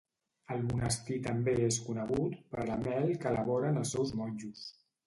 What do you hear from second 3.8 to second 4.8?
els seus monjos.